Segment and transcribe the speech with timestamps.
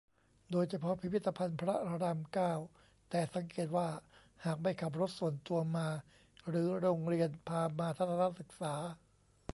[0.51, 2.53] โดยเฉพาะพิพิธภัณฑ์พระราม เก้า
[3.09, 3.87] แต่สังเกตว่า
[4.45, 5.87] หากไม่ขับรถส่วนตัวมา
[6.47, 8.73] หรือ โรงเรียนพามาทัศนศึกษา